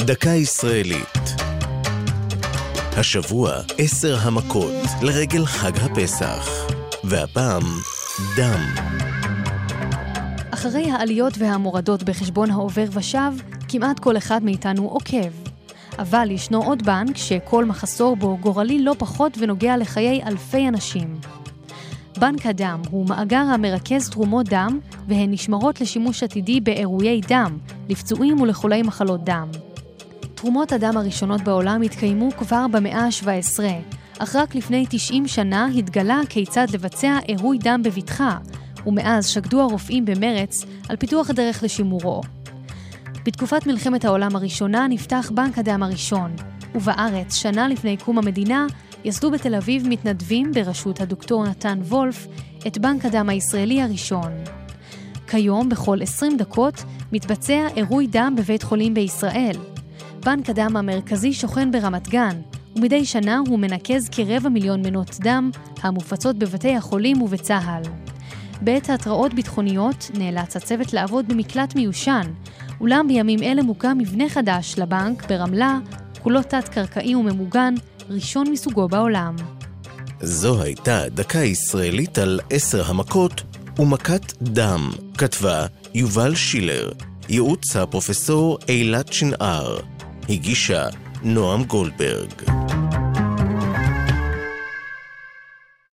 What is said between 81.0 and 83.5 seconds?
דקה ישראלית על עשר המכות